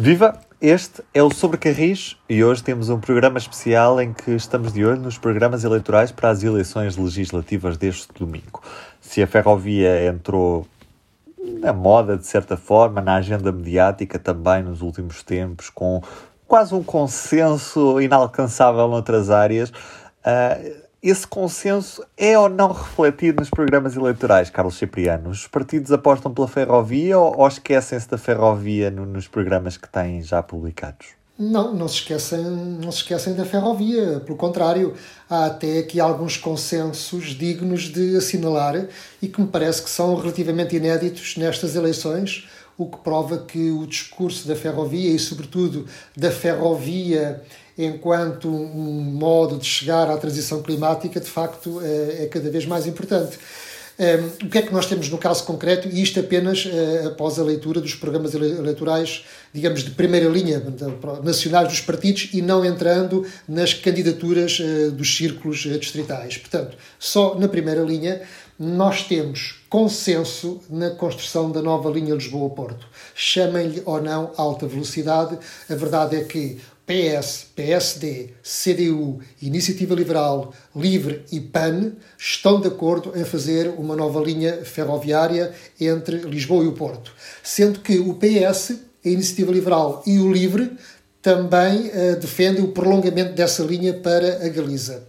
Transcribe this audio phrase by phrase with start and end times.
[0.00, 0.38] Viva!
[0.60, 4.84] Este é o Sobre Carris e hoje temos um programa especial em que estamos de
[4.84, 8.62] olho nos programas eleitorais para as eleições legislativas deste domingo.
[9.00, 10.64] Se a ferrovia entrou
[11.60, 16.00] na moda, de certa forma, na agenda mediática também nos últimos tempos, com
[16.46, 23.96] quase um consenso inalcançável noutras áreas, uh, esse consenso é ou não refletido nos programas
[23.96, 25.30] eleitorais, Carlos Cipriano?
[25.30, 30.22] Os partidos apostam pela ferrovia ou, ou esquecem-se da ferrovia no, nos programas que têm
[30.22, 31.18] já publicados?
[31.38, 34.18] Não, não se, esquecem, não se esquecem da ferrovia.
[34.18, 34.94] Pelo contrário,
[35.30, 38.88] há até aqui alguns consensos dignos de assinalar
[39.22, 43.86] e que me parece que são relativamente inéditos nestas eleições, o que prova que o
[43.86, 45.86] discurso da ferrovia e, sobretudo,
[46.16, 47.40] da ferrovia
[47.78, 52.86] enquanto um modo de chegar à transição climática, de facto, é, é cada vez mais
[52.88, 53.38] importante.
[53.98, 57.08] Um, ehm, o que é que nós temos no caso concreto, e isto apenas uh,
[57.08, 60.62] após a leitura dos programas eleitorais, digamos, de primeira linha,
[61.22, 66.36] nacionais dos partidos, e não entrando nas candidaturas uh, dos círculos uh, distritais.
[66.36, 68.22] Portanto, só na primeira linha
[68.58, 72.88] nós temos consenso na construção da nova linha Lisboa-Porto.
[73.14, 75.38] Chamem-lhe ou não alta velocidade,
[75.70, 76.58] a verdade é que
[76.88, 84.18] PS, PSD, CDU, Iniciativa Liberal, Livre e PAN estão de acordo em fazer uma nova
[84.20, 87.12] linha ferroviária entre Lisboa e o Porto.
[87.42, 88.70] Sendo que o PS,
[89.04, 90.78] a Iniciativa Liberal e o Livre
[91.20, 95.02] também uh, defendem o prolongamento dessa linha para a Galiza.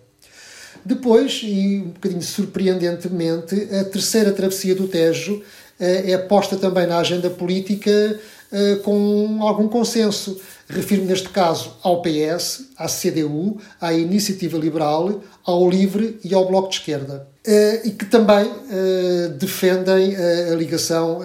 [0.84, 5.42] Depois, e um bocadinho surpreendentemente, a terceira travessia do Tejo uh,
[5.80, 8.20] é posta também na agenda política
[8.52, 10.42] uh, com algum consenso.
[10.72, 16.70] Refiro neste caso ao PS, à CDU, à Iniciativa Liberal, ao Livre e ao Bloco
[16.70, 17.28] de Esquerda.
[17.48, 21.22] Uh, e que também uh, defendem uh, a ligação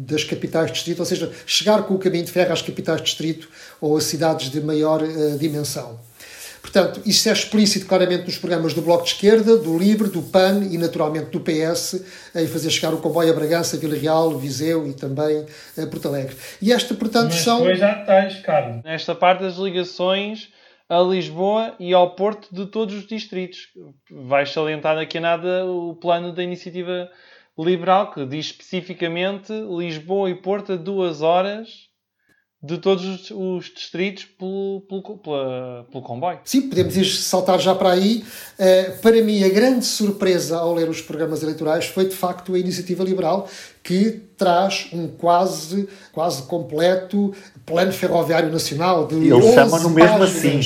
[0.00, 3.04] das capitais de distrito, ou seja, chegar com o caminho de ferro às capitais de
[3.04, 3.48] distrito
[3.80, 5.00] ou a cidades de maior
[5.38, 6.00] dimensão.
[6.62, 10.68] Portanto, isso é explícito claramente nos programas do Bloco de Esquerda, do LIVRE, do PAN
[10.70, 14.94] e naturalmente do PS, em fazer chegar o comboio a Bragança, Vila Real, Viseu e
[14.94, 15.44] também
[15.76, 16.36] a Porto Alegre.
[16.62, 17.58] E esta, portanto, Mas são.
[17.58, 18.82] Depois já tens, Carlos.
[18.84, 20.50] Nesta parte das ligações
[20.88, 23.68] a Lisboa e ao Porto de todos os distritos.
[24.10, 27.10] Vais salientar daqui a nada o plano da iniciativa
[27.58, 31.91] liberal, que diz especificamente Lisboa e Porto a duas horas
[32.62, 36.38] de todos os, os distritos pelo, pelo, pela, pelo comboio.
[36.44, 38.24] Sim, podemos ir saltar já para aí.
[38.56, 42.58] Uh, para mim, a grande surpresa ao ler os programas eleitorais foi, de facto, a
[42.58, 43.48] Iniciativa Liberal,
[43.82, 47.34] que traz um quase, quase completo
[47.66, 50.60] plano ferroviário nacional de Eles chamam-no mesmo assim.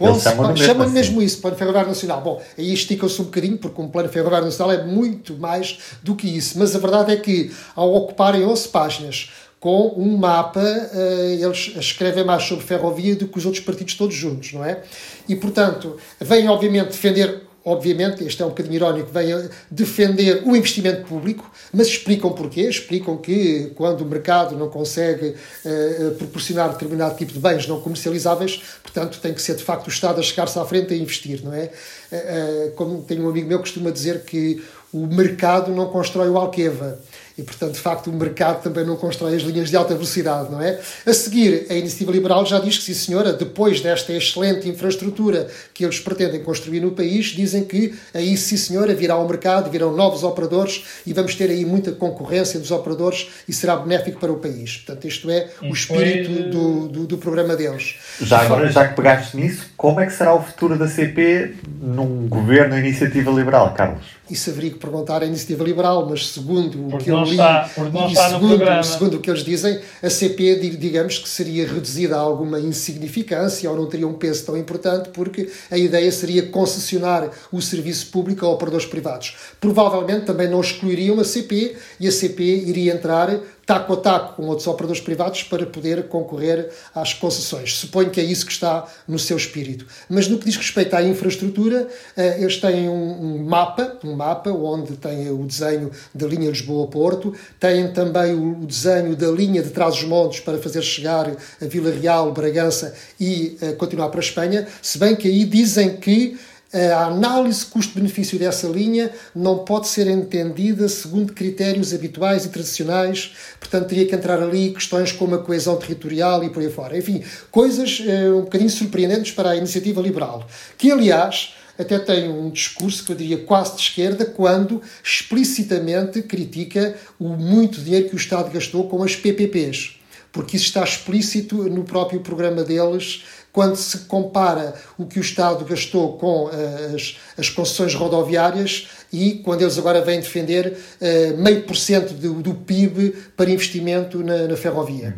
[0.00, 0.92] 11, chamam-no mesmo, assim.
[0.92, 2.22] mesmo isso, Plano Ferroviário Nacional.
[2.22, 6.26] Bom, aí estica-se um bocadinho, porque um Plano Ferroviário Nacional é muito mais do que
[6.26, 6.58] isso.
[6.58, 12.24] Mas a verdade é que, ao ocuparem 11 páginas, com um mapa, uh, eles escrevem
[12.24, 14.82] mais sobre ferrovia do que os outros partidos todos juntos, não é?
[15.28, 21.06] E, portanto, vêm, obviamente, defender obviamente, este é um bocadinho irónico, vêm defender o investimento
[21.06, 22.62] público, mas explicam porquê.
[22.62, 28.62] Explicam que quando o mercado não consegue uh, proporcionar determinado tipo de bens não comercializáveis,
[28.82, 31.52] portanto, tem que ser de facto o Estado a chegar-se à frente a investir, não
[31.52, 31.70] é?
[32.10, 36.36] Uh, como tem um amigo meu que costuma dizer que o mercado não constrói o
[36.36, 36.98] Alqueva
[37.40, 40.60] e, portanto, de facto, o mercado também não constrói as linhas de alta velocidade, não
[40.60, 40.78] é?
[41.06, 45.82] A seguir, a Iniciativa Liberal já diz que, sim, senhora, depois desta excelente infraestrutura que
[45.82, 50.22] eles pretendem construir no país, dizem que aí, sim, senhora, virá o mercado, virão novos
[50.22, 54.76] operadores e vamos ter aí muita concorrência dos operadores e será benéfico para o país.
[54.76, 57.94] Portanto, isto é o espírito do, do, do programa deles.
[58.20, 62.28] Já agora, já que pegaste nisso, como é que será o futuro da CP num
[62.28, 64.20] governo Iniciativa Liberal, Carlos?
[64.30, 67.70] isso haveria que perguntar à iniciativa liberal, mas segundo o que eu li está,
[68.10, 72.60] e segundo, segundo, o que eles dizem, a CP, digamos que seria reduzida a alguma
[72.60, 78.06] insignificância ou não teria um peso tão importante, porque a ideia seria concessionar o serviço
[78.08, 79.36] público a operadores privados.
[79.60, 83.40] Provavelmente também não excluiriam a CP e a CP iria entrar
[83.70, 87.78] taco a taco com outros operadores privados para poder concorrer às concessões.
[87.78, 89.86] Suponho que é isso que está no seu espírito.
[90.08, 91.86] Mas no que diz respeito à infraestrutura,
[92.16, 97.92] eh, eles têm um mapa, um mapa onde tem o desenho da linha Lisboa-Porto, têm
[97.92, 103.56] também o desenho da linha de Trás-os-Montes para fazer chegar a Vila Real, Bragança e
[103.62, 106.36] eh, continuar para a Espanha, se bem que aí dizem que
[106.72, 113.88] a análise custo-benefício dessa linha não pode ser entendida segundo critérios habituais e tradicionais, portanto,
[113.88, 116.96] teria que entrar ali questões como a coesão territorial e por aí fora.
[116.96, 120.46] Enfim, coisas uh, um bocadinho surpreendentes para a iniciativa liberal,
[120.78, 126.94] que, aliás, até tem um discurso que eu diria quase de esquerda, quando explicitamente critica
[127.18, 130.00] o muito dinheiro que o Estado gastou com as PPPs
[130.32, 135.64] porque isso está explícito no próprio programa deles, quando se compara o que o Estado
[135.64, 136.50] gastou com uh,
[136.94, 142.54] as, as concessões rodoviárias e quando eles agora vêm defender uh, meio por cento do
[142.54, 145.16] PIB para investimento na, na ferrovia.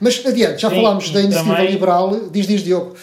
[0.00, 2.28] Mas adiante, já Sim, falámos da iniciativa também, liberal.
[2.30, 2.96] Diz, diz, Diogo.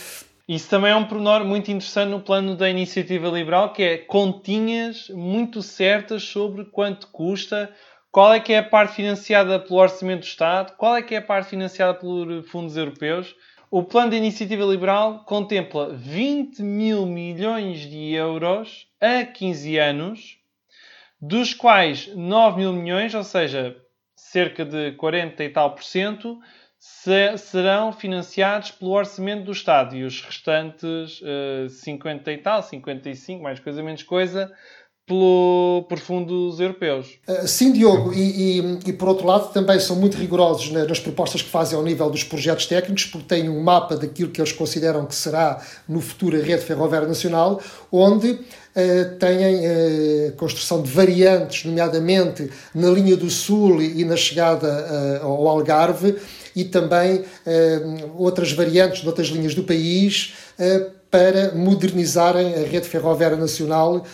[0.48, 5.08] Isso também é um pormenor muito interessante no plano da iniciativa liberal, que é continhas
[5.10, 7.70] muito certas sobre quanto custa,
[8.12, 11.20] qual é que é a parte financiada pelo Orçamento do Estado, qual é que é
[11.20, 13.34] a parte financiada por fundos europeus.
[13.74, 20.38] O plano da iniciativa liberal contempla 20 mil milhões de euros a 15 anos,
[21.22, 23.78] dos quais 9 mil milhões, ou seja,
[24.14, 26.38] cerca de 40 e tal por cento,
[26.78, 29.96] se, serão financiados pelo orçamento do Estado.
[29.96, 34.54] E os restantes uh, eh, 50 e tal, 55, mais coisa menos coisa,
[35.12, 37.20] pelo, por fundos europeus.
[37.28, 41.42] Uh, sim, Diogo, e, e, e, por outro lado também são muito rigorosos nas propostas
[41.42, 45.06] que fazem ao nível dos projetos técnicos, porque têm um mapa daquilo que eles consideram
[45.06, 47.62] que será no futuro a rede ferroviária nacional,
[47.92, 48.40] onde
[48.72, 55.26] Uh, têm uh, construção de variantes, nomeadamente na linha do Sul e na chegada uh,
[55.26, 56.16] ao Algarve,
[56.56, 57.22] e também
[58.18, 60.34] outras variantes de outras linhas do país
[61.12, 64.06] para modernizarem a rede ferroviária nacional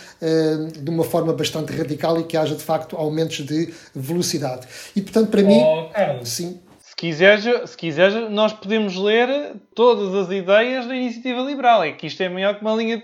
[0.82, 4.68] de uma forma bastante radical e que haja de facto aumentos de velocidade.
[4.96, 6.60] E portanto, para oh, mim, Carlos, sim.
[6.82, 11.84] Se quiseres, se quiseres, nós podemos ler todas as ideias da iniciativa liberal.
[11.84, 13.04] É que isto é maior que uma linha.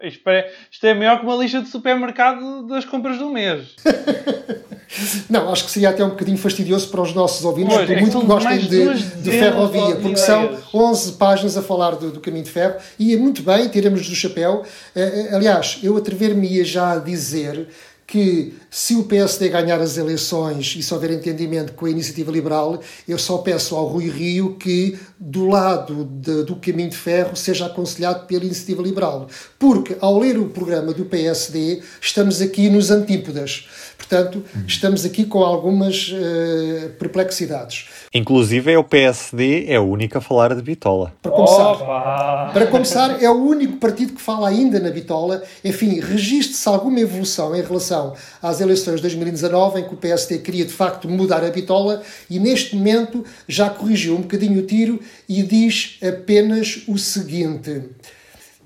[0.00, 3.76] Isto é maior que uma lista de supermercado das compras do mês.
[5.28, 8.00] Não, acho que seria até um bocadinho fastidioso para os nossos ouvintes, pois, por é
[8.00, 12.44] muito que gostem de, de ferrovia, porque são 11 páginas a falar do, do, caminho
[12.44, 14.64] de ferro e é muito bem, tiramos do chapéu.
[14.96, 17.68] Uh, aliás, eu atrever-me-ia já a dizer
[18.08, 22.80] que se o PSD ganhar as eleições e se houver entendimento com a iniciativa liberal,
[23.06, 27.66] eu só peço ao Rui Rio que, do lado de, do caminho de ferro, seja
[27.66, 29.28] aconselhado pela iniciativa liberal.
[29.58, 33.68] Porque, ao ler o programa do PSD, estamos aqui nos antípodas.
[33.98, 37.88] Portanto, estamos aqui com algumas uh, perplexidades.
[38.14, 41.12] Inclusive, é o PSD é o único a falar de bitola.
[41.20, 45.42] Para começar, para começar, é o único partido que fala ainda na bitola.
[45.62, 47.97] Enfim, registre-se alguma evolução em relação
[48.42, 52.38] às eleições de 2019, em que o PSD queria de facto mudar a bitola e
[52.38, 57.82] neste momento já corrigiu um bocadinho o tiro e diz apenas o seguinte: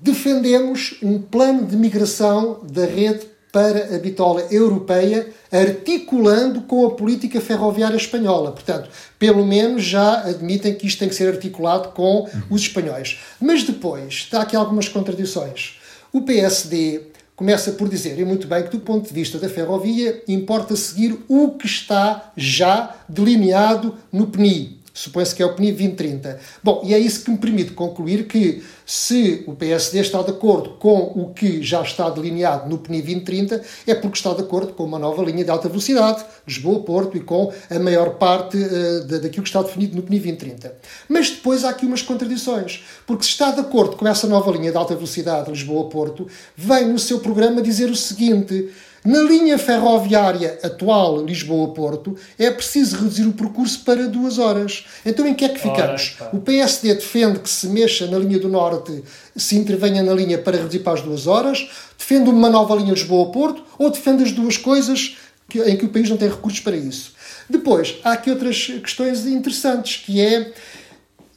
[0.01, 7.39] defendemos um plano de migração da rede para a bitola europeia, articulando com a política
[7.39, 8.51] ferroviária espanhola.
[8.51, 8.89] Portanto,
[9.19, 13.19] pelo menos já admitem que isto tem que ser articulado com os espanhóis.
[13.39, 15.79] Mas depois, está aqui algumas contradições.
[16.11, 20.23] O PSD começa por dizer, e muito bem, que do ponto de vista da ferrovia,
[20.27, 24.82] importa seguir o que está já delineado no PNI.
[24.93, 26.39] Supõe-se que é o PNI 2030.
[26.63, 30.71] Bom, e é isso que me permite concluir que se o PSD está de acordo
[30.71, 34.83] com o que já está delineado no PNI 2030, é porque está de acordo com
[34.83, 39.49] uma nova linha de alta velocidade, Lisboa-Porto, e com a maior parte uh, daquilo que
[39.49, 40.75] está definido no PNI 2030.
[41.09, 44.69] Mas depois há aqui umas contradições, porque se está de acordo com essa nova linha
[44.69, 48.69] de alta velocidade, Lisboa-Porto, vem no seu programa dizer o seguinte
[49.05, 54.85] na linha ferroviária atual Lisboa-Porto, é preciso reduzir o percurso para duas horas.
[55.05, 56.17] Então, em que é que ficamos?
[56.31, 59.03] o PSD defende que se mexa na linha do Norte,
[59.35, 63.63] se intervenha na linha para reduzir para as duas horas, defende uma nova linha Lisboa-Porto,
[63.77, 65.17] ou defende as duas coisas
[65.49, 67.13] que, em que o país não tem recursos para isso.
[67.49, 70.51] Depois, há aqui outras questões interessantes, que é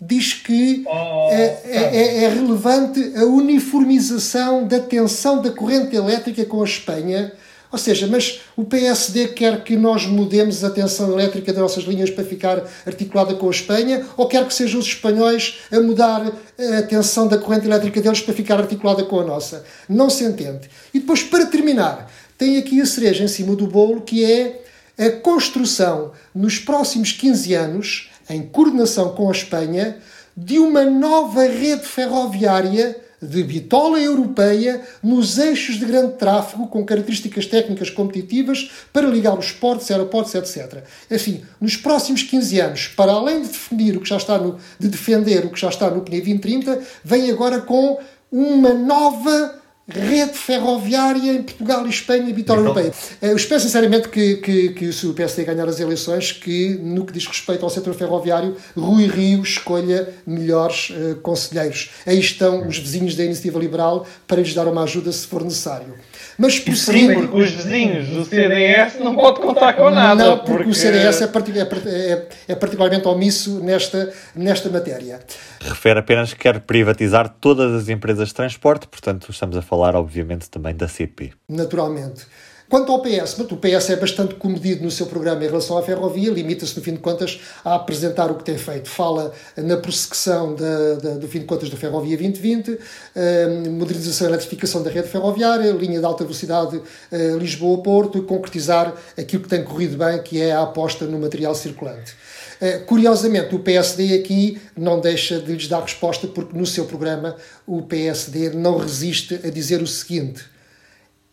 [0.01, 6.61] diz que oh, é, é, é, relevante a uniformização da tensão da corrente elétrica com
[6.61, 7.33] a Espanha
[7.71, 12.11] ou seja, mas o PSD quer que nós mudemos a tensão elétrica das nossas linhas
[12.11, 16.33] para ficar articulada com a Espanha, ou quer que sejam os espanhóis a mudar
[16.79, 19.65] a tensão da corrente elétrica deles para ficar articulada com a nossa?
[19.89, 20.71] Não se entende.
[20.95, 24.63] E depois, para terminar, tem aqui a cereja em cima do bolo, que é
[24.99, 29.99] a construção, nos próximos 15 anos, em coordenação com a Espanha,
[30.37, 37.47] de uma nova rede ferroviária de bitola europeia nos eixos de grande tráfego com características
[37.47, 40.85] técnicas competitivas para ligar os portos, aeroportos, etc.
[41.11, 44.89] Assim, nos próximos 15 anos, para além de defender o que já está no, de
[44.89, 47.99] defender o que já está no PNI 2030, vem agora com
[48.31, 52.93] uma nova rede ferroviária em Portugal e Espanha e vitória então, europeia.
[53.23, 57.13] Eu espero sinceramente que, que, que se o PSD ganhar as eleições, que no que
[57.13, 61.91] diz respeito ao setor ferroviário, Rui Rio escolha melhores uh, conselheiros.
[62.05, 65.95] Aí estão os vizinhos da Iniciativa Liberal para lhes dar uma ajuda se for necessário.
[66.39, 67.15] Mas prosseguindo...
[67.15, 70.25] Sim, porque os vizinhos do CDS não pode contar com nada.
[70.25, 70.71] Não, porque, porque...
[70.71, 75.21] o CDS é, é, é, é, particularmente omisso nesta, nesta matéria.
[75.61, 80.49] Refere apenas que quer privatizar todas as empresas de transporte, portanto estamos a falar obviamente
[80.49, 81.33] também da CP.
[81.49, 82.27] Naturalmente.
[82.69, 86.33] Quanto ao PS, o PS é bastante comedido no seu programa em relação à ferrovia,
[86.33, 88.89] limita-se, no fim de contas, a apresentar o que tem feito.
[88.89, 92.77] Fala na prossecução da, da, do fim de contas da Ferrovia 2020,
[93.15, 96.83] eh, modernização e eletrificação da rede ferroviária, linha de alta velocidade
[97.13, 102.15] eh, Lisboa-Porto, concretizar aquilo que tem corrido bem, que é a aposta no material circulante.
[102.61, 107.37] Uh, curiosamente, o PSD aqui não deixa de lhes dar resposta, porque no seu programa
[107.67, 110.43] o PSD não resiste a dizer o seguinte: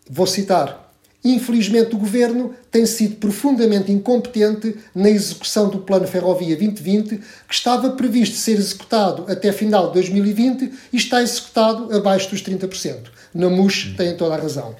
[0.10, 0.83] vou citar.
[1.24, 7.92] Infelizmente, o governo tem sido profundamente incompetente na execução do Plano Ferrovia 2020, que estava
[7.92, 13.10] previsto ser executado até final de 2020 e está executado abaixo dos 30%.
[13.34, 14.76] Na MUS tem toda a razão.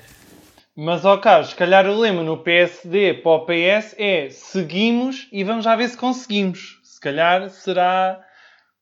[0.76, 5.44] Mas, ó Carlos, se calhar o lema no PSD para o PS é seguimos e
[5.44, 6.80] vamos já ver se conseguimos.
[6.84, 8.20] Se calhar será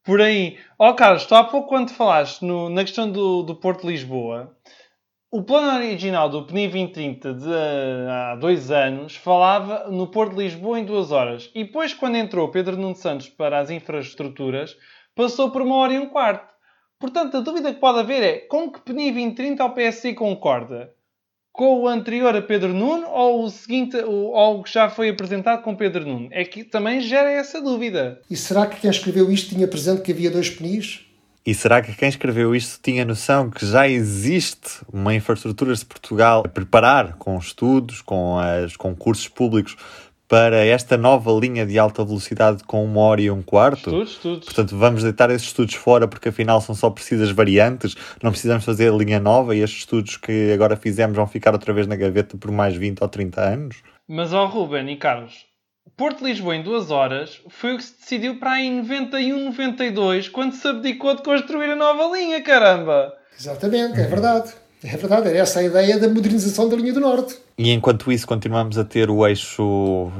[0.03, 0.57] por aí.
[0.79, 4.55] Ó Carlos, tu há pouco quando falaste no, na questão do, do Porto de Lisboa,
[5.31, 7.53] o plano original do PNI 2030 de
[8.09, 11.49] há dois anos falava no Porto de Lisboa em duas horas.
[11.55, 14.75] E depois, quando entrou Pedro Nuno Santos para as infraestruturas,
[15.15, 16.51] passou por uma hora e um quarto.
[16.99, 20.93] Portanto, a dúvida que pode haver é com que PNI 2030 o PSC concorda?
[21.53, 25.63] Com o anterior a Pedro Nuno ou o seguinte, ou o que já foi apresentado
[25.63, 26.27] com Pedro Nuno?
[26.31, 28.21] É que também gera essa dúvida.
[28.29, 31.05] E será que quem escreveu isto tinha presente que havia dois PNIs?
[31.43, 36.43] E será que quem escreveu isto tinha noção que já existe uma infraestrutura de Portugal
[36.45, 39.75] a preparar com estudos, com os concursos públicos
[40.27, 43.89] para esta nova linha de alta velocidade com uma hora e um quarto?
[43.89, 44.45] Estudos, estudos.
[44.45, 48.93] Portanto, vamos deitar esses estudos fora porque afinal são só precisas variantes, não precisamos fazer
[48.93, 52.37] a linha nova e estes estudos que agora fizemos vão ficar outra vez na gaveta
[52.37, 53.77] por mais 20 ou 30 anos?
[54.07, 55.50] Mas, ó Ruben e Carlos,
[55.97, 60.53] Porto Lisboa em duas horas foi o que se decidiu para em 91, 92, quando
[60.53, 63.13] se abdicou de construir a nova linha, caramba!
[63.39, 64.53] Exatamente, é verdade.
[64.83, 67.37] É verdade, era essa a ideia da modernização da linha do Norte.
[67.55, 70.11] E enquanto isso, continuamos a ter o eixo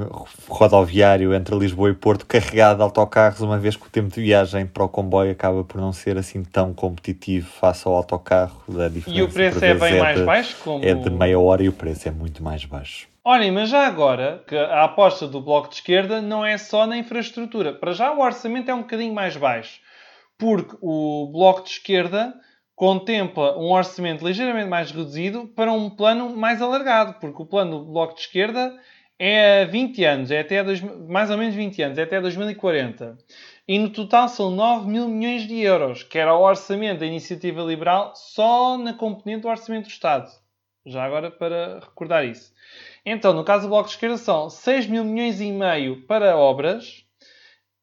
[0.48, 4.68] rodoviário entre Lisboa e Porto carregado de autocarros, uma vez que o tempo de viagem
[4.68, 8.62] para o comboio acaba por não ser assim tão competitivo face ao autocarro.
[8.68, 10.58] Da diferença, e o preço é bem é mais de, baixo?
[10.64, 10.86] Como...
[10.86, 13.08] É de meia hora e o preço é muito mais baixo.
[13.24, 16.98] Olhem, mas já agora, que a aposta do Bloco de Esquerda não é só na
[16.98, 17.74] infraestrutura.
[17.74, 19.80] Para já o orçamento é um bocadinho mais baixo.
[20.38, 22.34] Porque o Bloco de Esquerda
[22.82, 27.14] contempla um orçamento ligeiramente mais reduzido para um plano mais alargado.
[27.20, 28.76] Porque o plano do Bloco de Esquerda
[29.20, 33.20] é 20 anos, é até dois, mais ou menos 20 anos, é até 2040.
[33.68, 37.62] E no total são 9 mil milhões de euros, que era o orçamento da Iniciativa
[37.62, 40.32] Liberal só na componente do orçamento do Estado.
[40.84, 42.52] Já agora para recordar isso.
[43.06, 47.06] Então, no caso do Bloco de Esquerda, são 6 mil milhões e meio para obras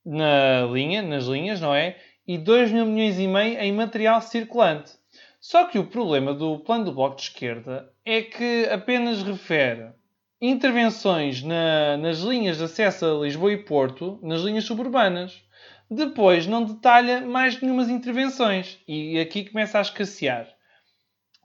[0.04, 1.96] na linha, nas linhas, não é?
[2.28, 4.92] E 2 mil milhões e meio em material circulante.
[5.40, 9.92] Só que o problema do plano do Bloco de Esquerda é que apenas refere
[10.38, 15.42] intervenções na, nas linhas de acesso a Lisboa e Porto, nas linhas suburbanas.
[15.90, 20.57] Depois não detalha mais nenhumas intervenções e aqui começa a escassear.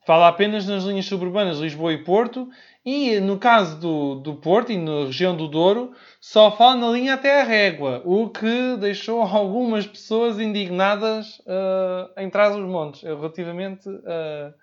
[0.06, 2.50] Fala apenas nas linhas suburbanas Lisboa e Porto
[2.86, 7.14] e no caso do, do Porto e na região do Douro, só fala na linha
[7.14, 13.88] até a régua, o que deixou algumas pessoas indignadas uh, em trás dos montes relativamente
[13.88, 14.54] uh,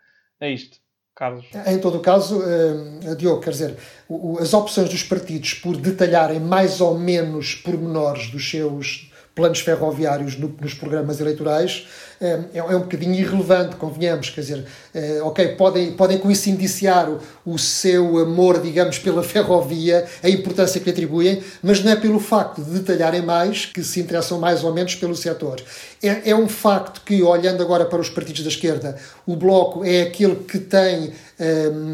[0.40, 0.78] a isto.
[1.14, 1.44] Carlos.
[1.66, 3.76] Em todo o caso, uh, Diogo, quer dizer,
[4.08, 10.36] o, as opções dos partidos por detalharem mais ou menos pormenores dos seus planos ferroviários
[10.38, 11.86] no, nos programas eleitorais
[12.20, 17.08] é, é um bocadinho irrelevante, convenhamos, quer dizer, é, ok, podem, podem com isso indiciar
[17.08, 21.96] o, o seu amor, digamos, pela ferrovia, a importância que lhe atribuem, mas não é
[21.96, 25.62] pelo facto de detalharem mais que se interessam mais ou menos pelo setor.
[26.02, 28.96] É, é um facto que, olhando agora para os partidos da esquerda,
[29.26, 31.12] o Bloco é aquele que tem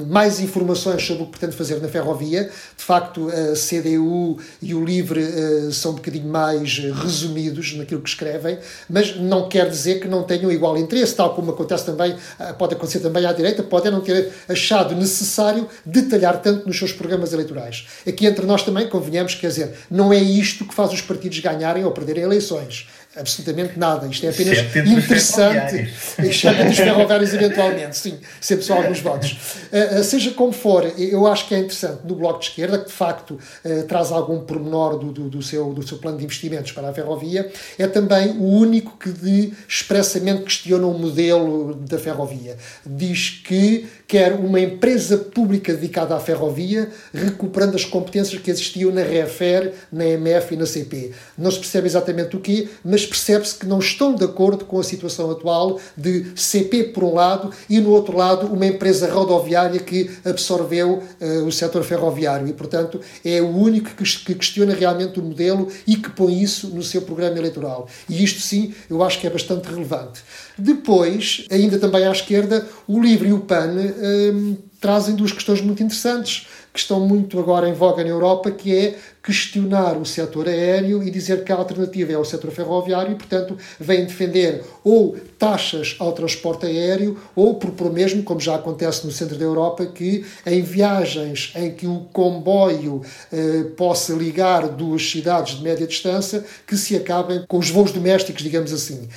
[0.08, 2.50] mais informações sobre o que pretende fazer na ferrovia.
[2.76, 8.08] De facto, a CDU e o Livre uh, são um bocadinho mais resumidos naquilo que
[8.08, 8.58] escrevem,
[8.90, 12.74] mas não quer dizer que não tenham igual interesse, tal como acontece também, uh, pode
[12.74, 17.86] acontecer também à direita, podem não ter achado necessário detalhar tanto nos seus programas eleitorais.
[18.06, 21.84] Aqui entre nós também convenhamos, quer dizer, não é isto que faz os partidos ganharem
[21.84, 24.06] ou perderem eleições absolutamente nada.
[24.06, 29.36] Isto é apenas interessante, exceto dos ferroviários eventualmente, sim, sempre só alguns votos.
[29.72, 32.92] Uh, seja como for, eu acho que é interessante no Bloco de Esquerda, que de
[32.92, 36.88] facto uh, traz algum pormenor do, do, do, seu, do seu plano de investimentos para
[36.88, 42.56] a ferrovia, é também o único que de, expressamente questiona o modelo da ferrovia.
[42.84, 49.02] Diz que quer uma empresa pública dedicada à ferrovia, recuperando as competências que existiam na
[49.02, 51.12] REFER, na MF e na CP.
[51.36, 54.84] Não se percebe exatamente o quê, mas percebe-se que não estão de acordo com a
[54.84, 60.10] situação atual de CP por um lado e no outro lado uma empresa rodoviária que
[60.24, 65.22] absorveu uh, o setor ferroviário e, portanto, é o único que, que questiona realmente o
[65.22, 67.88] modelo e que põe isso no seu programa eleitoral.
[68.08, 70.22] E isto sim, eu acho que é bastante relevante.
[70.56, 75.82] Depois, ainda também à esquerda, o LIVRE e o PAN um, trazem duas questões muito
[75.82, 81.02] interessantes que estão muito agora em voga na Europa, que é questionar o setor aéreo
[81.02, 85.96] e dizer que a alternativa é o setor ferroviário e, portanto, vêm defender ou taxas
[85.98, 90.60] ao transporte aéreo ou propor mesmo, como já acontece no centro da Europa, que em
[90.60, 93.00] viagens em que o comboio
[93.32, 98.42] eh, possa ligar duas cidades de média distância, que se acabem com os voos domésticos,
[98.42, 99.08] digamos assim.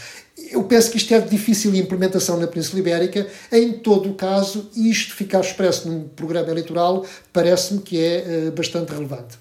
[0.52, 3.28] Eu penso que isto é de difícil implementação na Península Ibérica.
[3.52, 8.92] Em todo o caso, isto ficar expresso num programa eleitoral parece-me que é uh, bastante
[8.92, 9.38] relevante.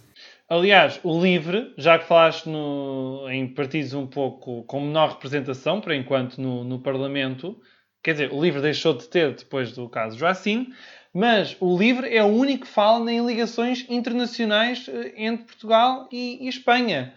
[0.49, 5.93] Aliás, o LIVRE, já que falaste no, em partidos um pouco com menor representação, por
[5.93, 7.57] enquanto, no, no Parlamento,
[8.03, 10.69] quer dizer, o LIVRE deixou de ter depois do caso Joacim,
[11.13, 16.47] mas o LIVRE é o único que fala em ligações internacionais eh, entre Portugal e,
[16.47, 17.15] e Espanha.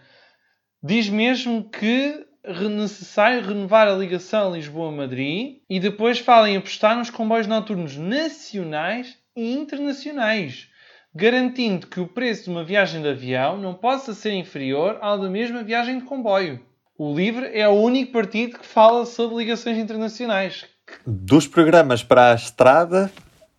[0.82, 7.46] Diz mesmo que necessário renovar a ligação Lisboa-Madrid e depois fala em apostar nos comboios
[7.46, 10.68] noturnos nacionais e internacionais,
[11.14, 15.30] garantindo que o preço de uma viagem de avião não possa ser inferior ao da
[15.30, 16.60] mesma viagem de comboio.
[16.98, 20.66] O LIVRE é o único partido que fala sobre ligações internacionais.
[21.06, 23.10] Dos programas para a estrada,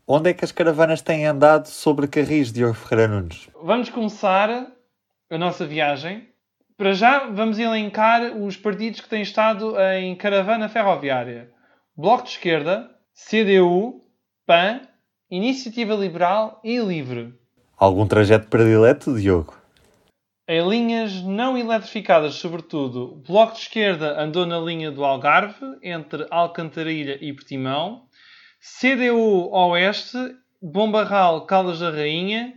[0.08, 3.50] onde é que as caravanas têm andado sobre carris, Diogo Ferreira Nunes?
[3.62, 4.68] Vamos começar
[5.30, 6.28] a nossa viagem
[6.78, 11.52] para já, vamos elencar os partidos que têm estado em caravana ferroviária:
[11.96, 14.02] Bloco de Esquerda, CDU,
[14.46, 14.82] PAN,
[15.30, 17.34] Iniciativa Liberal e Livre.
[17.78, 19.56] Algum trajeto predileto, Diogo?
[20.48, 26.28] Em linhas não eletrificadas, sobretudo, o Bloco de Esquerda andou na linha do Algarve, entre
[26.30, 28.08] Alcantarilha e Portimão,
[28.60, 30.18] CDU Oeste,
[30.62, 32.54] Bombarral, Caldas da Rainha.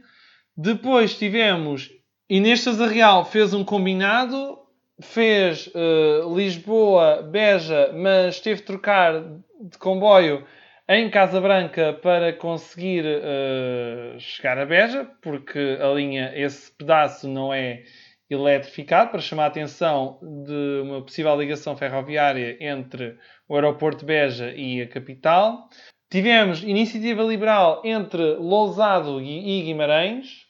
[0.57, 1.91] Depois tivemos
[2.29, 4.59] Inês Real fez um combinado,
[5.01, 10.45] fez uh, Lisboa, Beja, mas teve de trocar de comboio
[10.89, 17.55] em Casa Branca para conseguir uh, chegar a Beja, porque a linha, esse pedaço não
[17.55, 17.85] é
[18.29, 23.17] eletrificado, para chamar a atenção de uma possível ligação ferroviária entre
[23.49, 25.69] o aeroporto de Beja e a capital.
[26.11, 30.46] Tivemos iniciativa liberal entre Lousado e Guimarães,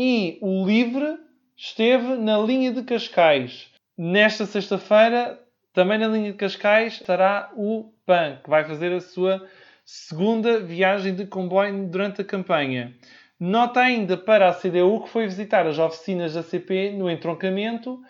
[0.00, 1.18] e o Livre
[1.56, 3.66] esteve na linha de Cascais.
[3.98, 5.40] Nesta sexta-feira,
[5.72, 9.44] também na linha de Cascais, estará o PAN, que vai fazer a sua
[9.84, 12.94] segunda viagem de comboio durante a campanha.
[13.40, 18.00] Nota ainda para a CDU que foi visitar as oficinas da CP no entroncamento,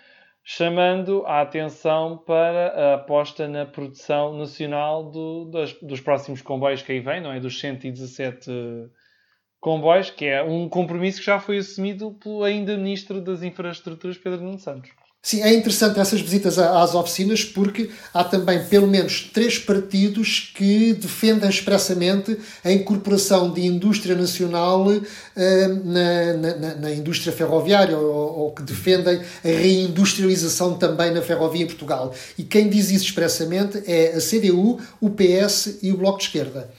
[0.44, 6.92] chamando a atenção para a aposta na produção nacional do, dos, dos, próximos comboios que
[6.92, 7.40] aí vêm, não é?
[7.40, 8.50] Dos 117
[9.60, 14.42] comboios, que é um compromisso que já foi assumido pelo ainda Ministro das Infraestruturas, Pedro
[14.42, 14.90] Nuno Santos.
[15.20, 20.94] Sim, é interessante essas visitas às oficinas porque há também pelo menos três partidos que
[20.94, 25.02] defendem expressamente a incorporação de indústria nacional uh,
[25.84, 31.66] na, na, na, indústria ferroviária ou, ou, que defendem a reindustrialização também na ferrovia em
[31.66, 32.14] Portugal.
[32.38, 36.70] E quem diz isso expressamente é a CDU, o PS e o Bloco de Esquerda.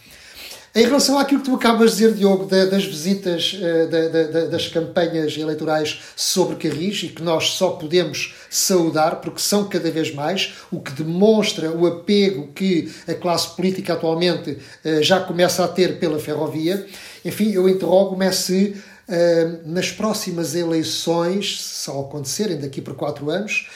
[0.76, 6.00] Em relação àquilo que tu acabas de dizer, Diogo, das visitas, eh, das campanhas eleitorais
[6.16, 10.92] sobre Carris, e que nós só podemos saudar, porque são cada vez mais, o que
[10.92, 16.86] demonstra o apego que a classe política atualmente eh, já começa a ter pela ferrovia,
[17.26, 18.76] enfim, eu interrogo-me se
[19.12, 23.68] eh, nas próximas eleições, se só acontecerem daqui por quatro anos,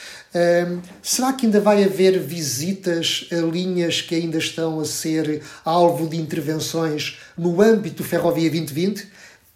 [1.02, 6.16] será que ainda vai haver visitas a linhas que ainda estão a ser alvo de
[6.16, 9.06] intervenções no âmbito do Ferrovia 2020?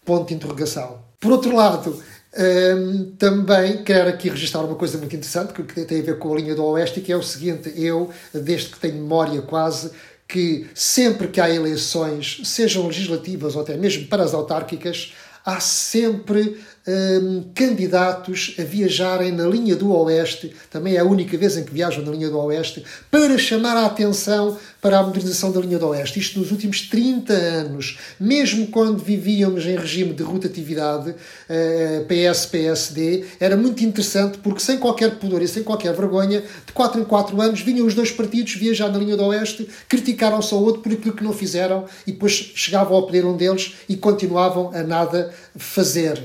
[0.05, 1.03] Ponto de interrogação.
[1.21, 2.01] Por outro lado,
[2.39, 6.37] um, também quero aqui registrar uma coisa muito interessante que tem a ver com a
[6.37, 9.91] linha do Oeste, que é o seguinte: eu, desde que tenho memória quase,
[10.29, 15.15] que sempre que há eleições, sejam legislativas ou até mesmo para as autárquicas,
[15.45, 21.57] há sempre um, candidatos a viajarem na linha do Oeste, também é a única vez
[21.59, 25.61] em que viajam na linha do Oeste, para chamar a atenção para a modernização da
[25.61, 26.19] linha do Oeste.
[26.19, 31.15] Isto nos últimos 30 anos, mesmo quando vivíamos em regime de rotatividade, uh,
[31.49, 37.01] eh, PS-PSD, era muito interessante porque, sem qualquer pudor e sem qualquer vergonha, de 4
[37.01, 40.81] em 4 anos vinham os dois partidos viajar na linha do Oeste, criticaram-se ao outro
[40.81, 44.83] por aquilo que não fizeram e depois chegavam ao poder um deles e continuavam a
[44.83, 46.23] nada fazer.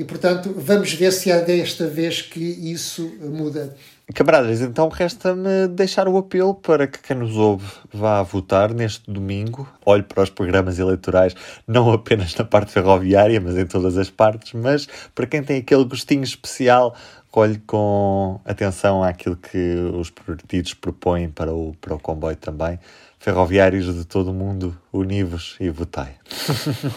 [0.00, 3.76] E, portanto, vamos ver se é desta vez que isso muda.
[4.14, 9.68] Camaradas, então resta-me deixar o apelo para que quem nos ouve vá votar neste domingo.
[9.84, 11.34] Olhe para os programas eleitorais,
[11.68, 14.54] não apenas na parte ferroviária, mas em todas as partes.
[14.54, 16.96] Mas para quem tem aquele gostinho especial,
[17.30, 22.78] olhe com atenção àquilo que os partidos propõem para o, para o comboio também
[23.20, 26.16] ferroviários de todo o mundo, univos e votai.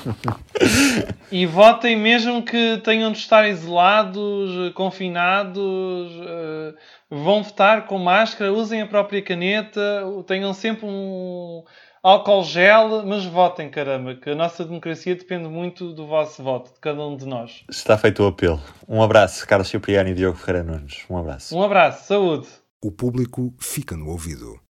[1.30, 6.74] e votem mesmo que tenham de estar isolados, confinados, uh,
[7.12, 11.62] vão votar com máscara, usem a própria caneta, tenham sempre um
[12.02, 16.80] álcool gel, mas votem, caramba, que a nossa democracia depende muito do vosso voto, de
[16.80, 17.66] cada um de nós.
[17.70, 18.62] Está feito o apelo.
[18.88, 21.04] Um abraço, Carlos Cipriano e Diogo Ferreira Nunes.
[21.10, 21.54] Um abraço.
[21.54, 22.48] Um abraço, saúde.
[22.82, 24.58] O público fica no ouvido.